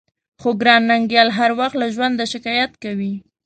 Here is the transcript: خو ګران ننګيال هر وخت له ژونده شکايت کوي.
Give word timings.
خو 0.41 0.49
ګران 0.61 0.81
ننګيال 0.89 1.29
هر 1.37 1.51
وخت 1.59 1.75
له 1.81 1.87
ژونده 1.95 2.25
شکايت 2.33 2.71
کوي. 2.83 3.13